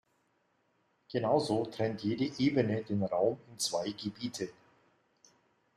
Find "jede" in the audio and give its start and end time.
2.01-2.25